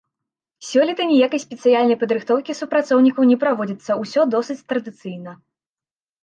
[0.67, 5.37] Сёлета ніякай спецыяльнай падрыхтоўкі супрацоўнікаў не праводзіцца, усё досыць традыцыйна.